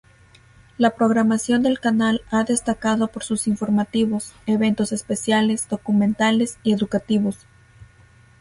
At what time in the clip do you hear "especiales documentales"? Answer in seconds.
4.93-6.57